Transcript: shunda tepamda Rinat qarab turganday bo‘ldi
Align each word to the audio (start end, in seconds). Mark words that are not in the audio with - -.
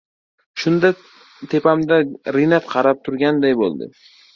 shunda 0.63 0.89
tepamda 1.53 2.01
Rinat 2.37 2.69
qarab 2.77 3.07
turganday 3.09 3.61
bo‘ldi 3.67 3.97